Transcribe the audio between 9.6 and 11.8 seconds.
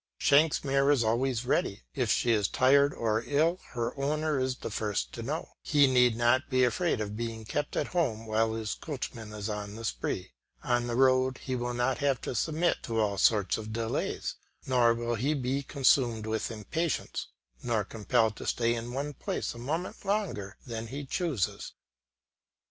the spree; on the road he will